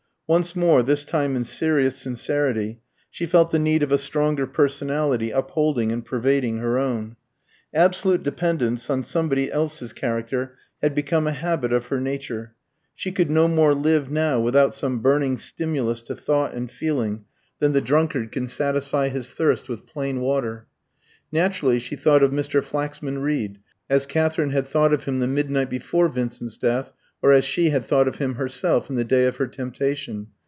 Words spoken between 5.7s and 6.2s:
and